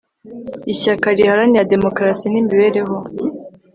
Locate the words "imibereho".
2.41-2.95